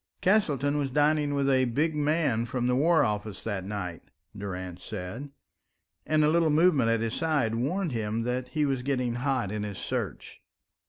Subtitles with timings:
[0.19, 4.01] "Castleton was dining with a big man from the War Office that night,"
[4.35, 5.29] Durrance said,
[6.07, 9.61] and a little movement at his side warned him that he was getting hot in
[9.61, 10.41] his search.